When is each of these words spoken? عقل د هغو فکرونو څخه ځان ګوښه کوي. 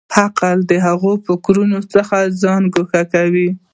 عقل 0.19 0.57
د 0.69 0.71
هغو 0.85 1.11
فکرونو 1.25 1.79
څخه 1.93 2.17
ځان 2.41 2.61
ګوښه 2.73 3.01
کوي. 3.13 3.49